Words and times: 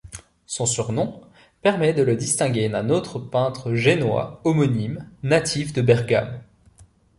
Son 0.47 0.65
surnom 0.65 1.21
permet 1.61 1.93
de 1.93 2.01
le 2.01 2.15
distinguer 2.15 2.67
d'un 2.69 2.89
autre 2.89 3.19
peintre 3.19 3.75
génois 3.75 4.41
homonyme 4.45 5.07
natif 5.21 5.73
de 5.73 5.83
Bergame. 5.83 6.39